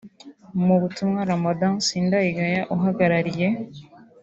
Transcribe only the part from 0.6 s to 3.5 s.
Mu butumwa Ramadhan Sindayigaya uhagarariye